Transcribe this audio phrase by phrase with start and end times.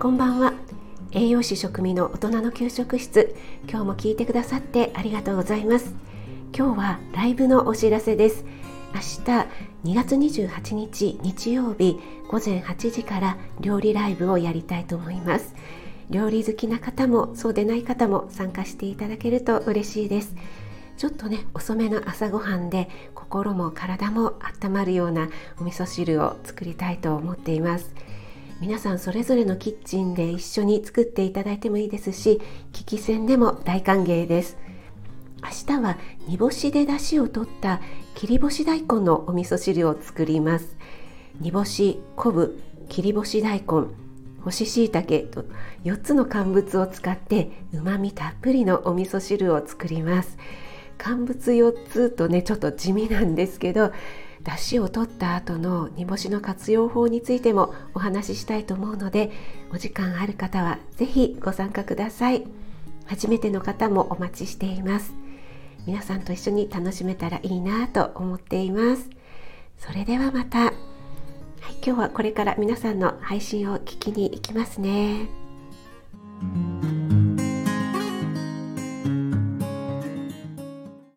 [0.00, 0.54] こんばんは。
[1.12, 3.36] 栄養士食味の大人の給食室。
[3.68, 5.94] 今日も聞いてくださってありがとうございます。
[6.56, 8.46] 今日はライブのお知らせです。
[8.94, 9.46] 明日
[9.84, 12.00] 2月28日日曜日
[12.30, 15.54] 午前8時から料理ライブをやりたいと思います。
[16.08, 20.34] 料理好きな方もそうでない方も参加していただけると嬉しいです。
[20.96, 25.28] ちょっとね遅めの朝ごはんで心も体も温まるような
[25.60, 27.94] お味噌汁を作りたいと思っています。
[28.60, 32.42] 皆さんそれぞれのキッチンで一緒に作っていただいてもいいですし
[32.74, 34.58] 聞き戦でも大歓迎です。
[35.42, 35.96] 明日は
[36.28, 37.80] 煮干しで出汁を取った
[38.14, 40.76] 切り干し大根のお味噌汁を作ります。
[41.40, 42.60] 煮干し、昆布、
[42.90, 43.86] 切り干し大根
[44.44, 45.46] 干し椎茸と
[45.84, 50.36] 4つの乾物を使ってうまみたっぷりのお味噌汁を作ります。
[50.98, 53.90] 乾物4つとねちょっと地味なんですけど
[54.44, 59.30] 出汁を取った後の煮干しの活用法についてもお話ししたいと思うので
[59.72, 62.46] お時間ある方は是非ご参加ください。
[63.06, 65.12] 初めての方もお待ちしています。
[65.86, 69.08] 皆さんと一緒に楽しめたらいいなと思っています。
[69.78, 70.72] それではまた、はい、
[71.84, 75.49] 今日はこれから皆さんの配信を聞きに行きますね。